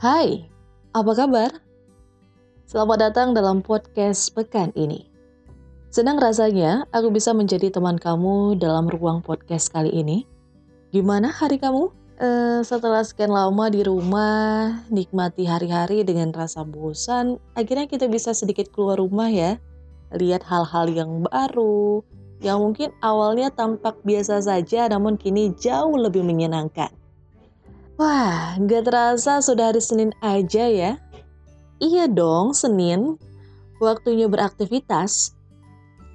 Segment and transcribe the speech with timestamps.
[0.00, 0.48] Hai,
[0.96, 1.60] apa kabar?
[2.64, 5.04] Selamat datang dalam podcast pekan ini.
[5.92, 10.24] Senang rasanya aku bisa menjadi teman kamu dalam ruang podcast kali ini.
[10.88, 11.92] Gimana hari kamu?
[12.16, 18.72] Uh, setelah sekian lama di rumah, nikmati hari-hari dengan rasa bosan, akhirnya kita bisa sedikit
[18.72, 19.60] keluar rumah ya.
[20.16, 22.00] Lihat hal-hal yang baru,
[22.40, 26.88] yang mungkin awalnya tampak biasa saja namun kini jauh lebih menyenangkan.
[28.00, 30.96] Wah, gak terasa sudah hari Senin aja ya.
[31.84, 33.20] Iya dong, Senin.
[33.76, 35.36] Waktunya beraktivitas.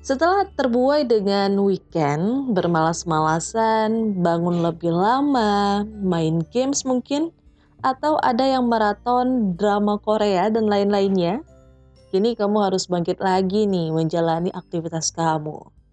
[0.00, 7.28] Setelah terbuai dengan weekend, bermalas-malasan, bangun lebih lama, main games mungkin,
[7.84, 11.44] atau ada yang maraton drama Korea dan lain-lainnya,
[12.08, 15.83] kini kamu harus bangkit lagi nih menjalani aktivitas kamu.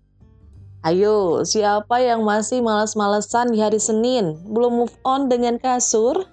[0.81, 4.33] Ayo, siapa yang masih malas-malesan di hari Senin?
[4.49, 6.25] Belum move on dengan kasur?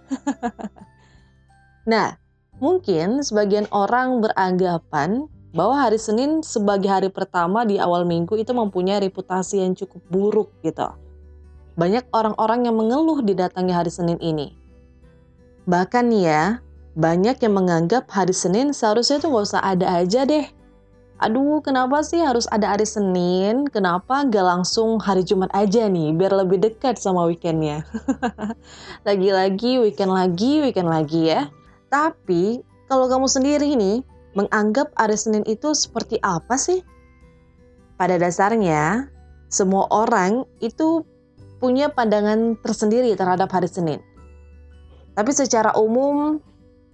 [1.92, 2.16] nah,
[2.56, 9.04] mungkin sebagian orang beranggapan bahwa hari Senin sebagai hari pertama di awal minggu itu mempunyai
[9.04, 10.96] reputasi yang cukup buruk gitu.
[11.76, 14.56] Banyak orang-orang yang mengeluh didatangi hari Senin ini.
[15.68, 16.64] Bahkan ya,
[16.96, 20.48] banyak yang menganggap hari Senin seharusnya itu nggak usah ada aja deh
[21.18, 23.66] aduh kenapa sih harus ada hari Senin?
[23.66, 27.82] Kenapa nggak langsung hari Jumat aja nih, biar lebih dekat sama weekendnya.
[29.08, 31.50] Lagi-lagi, weekend lagi, weekend lagi ya.
[31.90, 34.06] Tapi, kalau kamu sendiri nih,
[34.38, 36.86] menganggap hari Senin itu seperti apa sih?
[37.98, 39.10] Pada dasarnya,
[39.50, 41.02] semua orang itu
[41.58, 43.98] punya pandangan tersendiri terhadap hari Senin.
[45.18, 46.38] Tapi secara umum,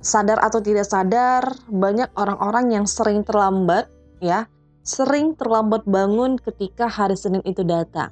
[0.00, 3.92] sadar atau tidak sadar, banyak orang-orang yang sering terlambat
[4.24, 4.48] ya,
[4.80, 8.08] sering terlambat bangun ketika hari Senin itu datang.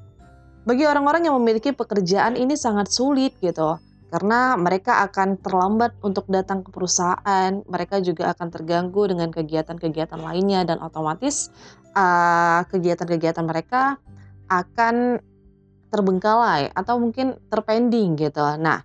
[0.69, 3.81] Bagi orang-orang yang memiliki pekerjaan ini sangat sulit gitu,
[4.13, 10.69] karena mereka akan terlambat untuk datang ke perusahaan, mereka juga akan terganggu dengan kegiatan-kegiatan lainnya
[10.69, 11.49] dan otomatis
[11.97, 13.97] uh, kegiatan-kegiatan mereka
[14.53, 15.17] akan
[15.89, 18.45] terbengkalai atau mungkin terpending gitu.
[18.61, 18.85] Nah,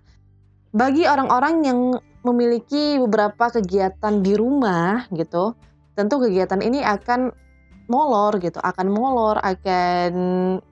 [0.72, 1.80] bagi orang-orang yang
[2.24, 5.52] memiliki beberapa kegiatan di rumah gitu,
[5.98, 7.34] tentu kegiatan ini akan
[7.90, 10.12] molor gitu, akan molor, akan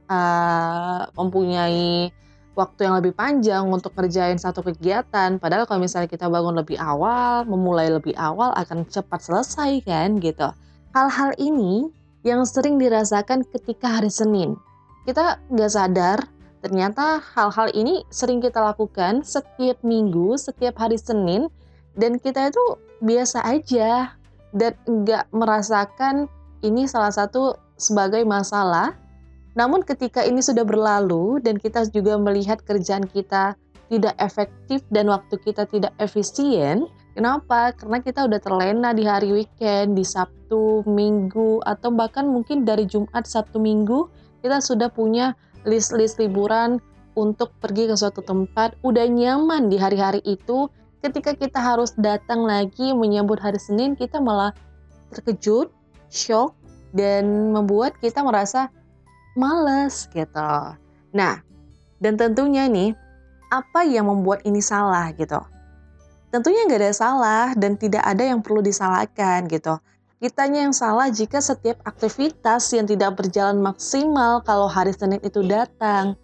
[0.07, 2.15] uh, mempunyai
[2.55, 5.43] waktu yang lebih panjang untuk kerjain satu kegiatan.
[5.43, 10.47] Padahal kalau misalnya kita bangun lebih awal, memulai lebih awal akan cepat selesai kan gitu.
[10.95, 11.91] Hal-hal ini
[12.23, 14.55] yang sering dirasakan ketika hari Senin.
[15.03, 16.19] Kita nggak sadar
[16.65, 21.47] ternyata hal-hal ini sering kita lakukan setiap minggu, setiap hari Senin,
[21.95, 22.65] dan kita itu
[23.05, 24.17] biasa aja
[24.55, 26.31] dan nggak merasakan
[26.63, 28.97] ini salah satu sebagai masalah.
[29.57, 33.57] Namun ketika ini sudah berlalu dan kita juga melihat kerjaan kita
[33.89, 37.73] tidak efektif dan waktu kita tidak efisien, kenapa?
[37.73, 43.25] Karena kita udah terlena di hari weekend, di Sabtu, Minggu, atau bahkan mungkin dari Jumat,
[43.25, 44.11] Sabtu, Minggu,
[44.43, 45.33] kita sudah punya
[45.65, 46.83] list-list liburan
[47.17, 50.69] untuk pergi ke suatu tempat, udah nyaman di hari-hari itu,
[51.05, 54.53] ketika kita harus datang lagi menyambut hari Senin, kita malah
[55.13, 55.73] terkejut,
[56.09, 56.57] shock,
[56.97, 58.73] dan membuat kita merasa
[59.37, 60.53] males gitu.
[61.13, 61.35] Nah,
[62.01, 62.97] dan tentunya nih,
[63.53, 65.39] apa yang membuat ini salah gitu?
[66.33, 69.79] Tentunya nggak ada salah dan tidak ada yang perlu disalahkan gitu.
[70.17, 76.17] Kitanya yang salah jika setiap aktivitas yang tidak berjalan maksimal kalau hari Senin itu datang.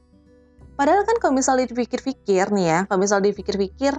[0.75, 3.93] Padahal kan kalau misalnya dipikir-pikir nih ya, kalau misalnya dipikir-pikir,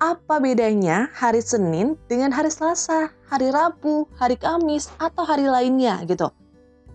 [0.00, 6.32] apa bedanya hari Senin dengan hari Selasa, hari Rabu, hari Kamis, atau hari lainnya gitu.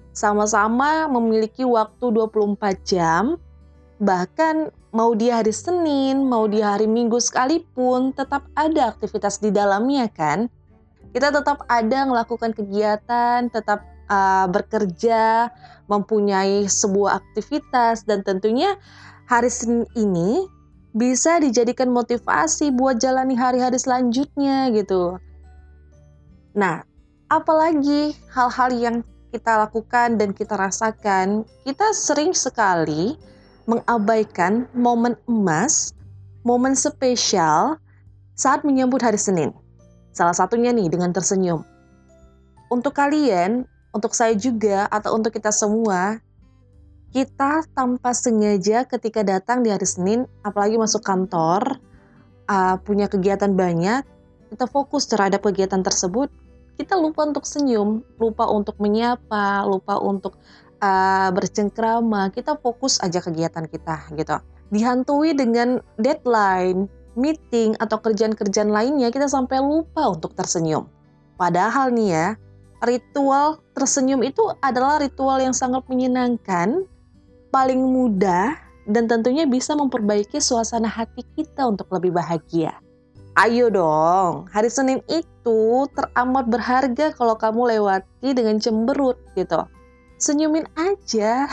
[0.09, 3.37] Sama-sama memiliki waktu 24 jam,
[4.01, 10.09] bahkan mau di hari Senin, mau di hari Minggu sekalipun, tetap ada aktivitas di dalamnya
[10.09, 10.49] kan.
[11.13, 15.53] Kita tetap ada melakukan kegiatan, tetap uh, bekerja,
[15.85, 18.73] mempunyai sebuah aktivitas, dan tentunya
[19.29, 20.54] hari Senin ini
[20.95, 25.19] bisa dijadikan motivasi buat jalani hari-hari selanjutnya gitu.
[26.55, 26.87] Nah,
[27.27, 28.95] apalagi hal-hal yang
[29.35, 33.19] kita lakukan dan kita rasakan, kita sering sekali
[33.67, 35.91] mengabaikan momen emas,
[36.47, 37.75] momen spesial
[38.39, 39.51] saat menyambut hari Senin.
[40.15, 41.67] Salah satunya nih dengan tersenyum.
[42.71, 46.23] Untuk kalian, untuk saya juga, atau untuk kita semua,
[47.15, 51.79] kita tanpa sengaja ketika datang di hari Senin, apalagi masuk kantor,
[52.51, 54.03] uh, punya kegiatan banyak,
[54.51, 56.27] kita fokus terhadap kegiatan tersebut,
[56.75, 60.35] kita lupa untuk senyum, lupa untuk menyapa, lupa untuk
[60.83, 64.35] uh, bercengkrama, kita fokus aja kegiatan kita gitu.
[64.75, 70.91] Dihantui dengan deadline, meeting atau kerjaan-kerjaan lainnya kita sampai lupa untuk tersenyum.
[71.39, 72.27] Padahal nih ya,
[72.83, 76.83] ritual tersenyum itu adalah ritual yang sangat menyenangkan,
[77.55, 78.51] paling mudah,
[78.83, 82.75] dan tentunya bisa memperbaiki suasana hati kita untuk lebih bahagia.
[83.39, 89.63] Ayo dong, hari Senin itu teramat berharga kalau kamu lewati dengan cemberut gitu.
[90.19, 91.47] Senyumin aja.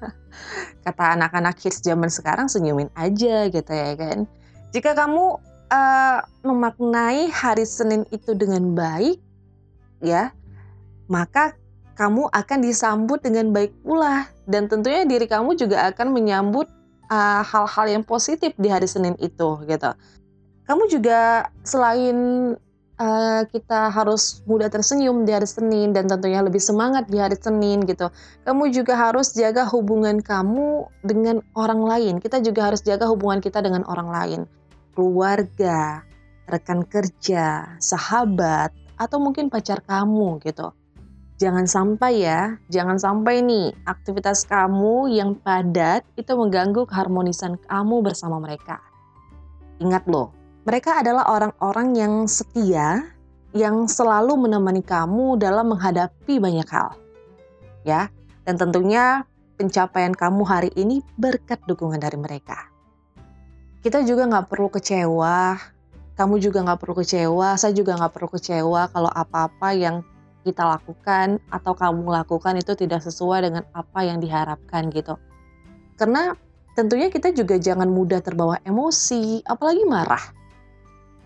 [0.86, 4.26] Kata anak-anak kids zaman sekarang senyumin aja gitu ya kan.
[4.74, 5.38] Jika kamu
[5.70, 9.22] uh, memaknai hari Senin itu dengan baik,
[10.02, 10.34] ya,
[11.06, 11.54] maka
[11.94, 16.66] kamu akan disambut dengan baik pula dan tentunya diri kamu juga akan menyambut
[17.10, 19.90] eh, hal-hal uh, yang positif di hari Senin itu gitu
[20.66, 22.16] kamu juga selain
[23.02, 27.82] uh, kita harus mudah tersenyum di hari Senin dan tentunya lebih semangat di hari Senin
[27.84, 28.08] gitu.
[28.46, 32.14] Kamu juga harus jaga hubungan kamu dengan orang lain.
[32.22, 34.40] Kita juga harus jaga hubungan kita dengan orang lain.
[34.94, 36.04] Keluarga,
[36.46, 40.70] rekan kerja, sahabat, atau mungkin pacar kamu gitu.
[41.42, 48.38] Jangan sampai ya, jangan sampai nih aktivitas kamu yang padat itu mengganggu keharmonisan kamu bersama
[48.38, 48.78] mereka.
[49.82, 50.30] Ingat loh,
[50.62, 53.10] mereka adalah orang-orang yang setia,
[53.58, 56.94] yang selalu menemani kamu dalam menghadapi banyak hal.
[57.82, 58.06] Ya,
[58.46, 59.26] dan tentunya
[59.58, 62.70] pencapaian kamu hari ini berkat dukungan dari mereka.
[63.82, 65.58] Kita juga nggak perlu kecewa,
[66.14, 70.06] kamu juga nggak perlu kecewa, saya juga nggak perlu kecewa kalau apa-apa yang
[70.42, 75.18] kita lakukan atau kamu lakukan itu tidak sesuai dengan apa yang diharapkan gitu.
[75.96, 76.34] Karena
[76.74, 80.42] tentunya kita juga jangan mudah terbawa emosi, apalagi marah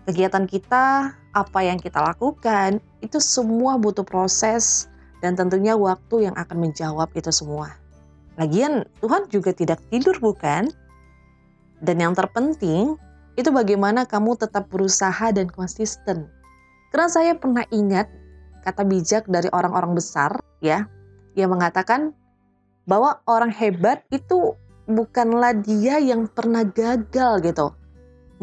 [0.07, 4.87] kegiatan kita, apa yang kita lakukan, itu semua butuh proses
[5.19, 7.75] dan tentunya waktu yang akan menjawab itu semua.
[8.39, 10.71] Lagian Tuhan juga tidak tidur bukan?
[11.83, 12.95] Dan yang terpenting
[13.35, 16.31] itu bagaimana kamu tetap berusaha dan konsisten.
[16.89, 18.07] Karena saya pernah ingat
[18.67, 20.83] kata bijak dari orang-orang besar ya,
[21.39, 22.11] yang mengatakan
[22.83, 24.59] bahwa orang hebat itu
[24.91, 27.71] bukanlah dia yang pernah gagal gitu,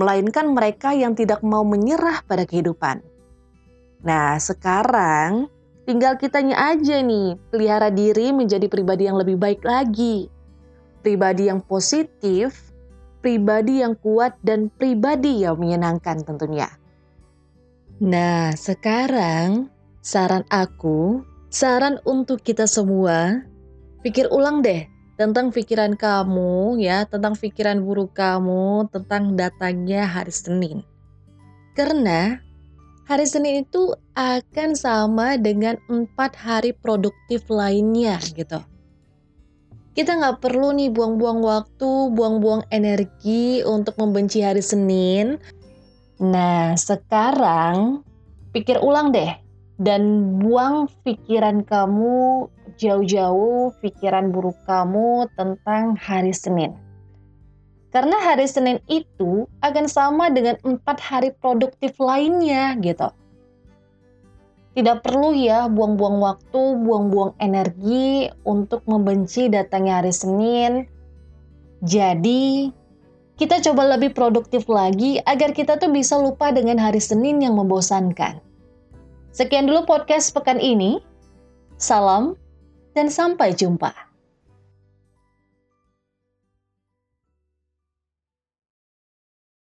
[0.00, 3.04] melainkan mereka yang tidak mau menyerah pada kehidupan.
[4.04, 5.48] Nah, sekarang
[5.84, 10.28] tinggal kitanya aja nih, pelihara diri menjadi pribadi yang lebih baik lagi.
[11.04, 12.72] Pribadi yang positif,
[13.20, 16.68] pribadi yang kuat, dan pribadi yang menyenangkan tentunya.
[18.00, 19.72] Nah, sekarang
[20.04, 23.40] saran aku, saran untuk kita semua,
[24.04, 24.84] pikir ulang deh
[25.16, 30.84] tentang pikiran kamu ya, tentang pikiran buruk kamu, tentang datangnya hari Senin.
[31.72, 32.36] Karena
[33.08, 38.60] hari Senin itu akan sama dengan empat hari produktif lainnya gitu.
[39.96, 45.40] Kita nggak perlu nih buang-buang waktu, buang-buang energi untuk membenci hari Senin.
[46.18, 48.02] Nah, sekarang
[48.50, 49.43] pikir ulang deh
[49.84, 52.48] dan buang pikiran kamu
[52.80, 56.72] jauh-jauh pikiran buruk kamu tentang hari Senin.
[57.94, 63.06] Karena hari Senin itu akan sama dengan empat hari produktif lainnya gitu.
[64.74, 70.90] Tidak perlu ya buang-buang waktu, buang-buang energi untuk membenci datangnya hari Senin.
[71.86, 72.74] Jadi,
[73.38, 78.42] kita coba lebih produktif lagi agar kita tuh bisa lupa dengan hari Senin yang membosankan.
[79.34, 81.02] Sekian dulu podcast pekan ini.
[81.74, 82.38] Salam
[82.94, 83.90] dan sampai jumpa.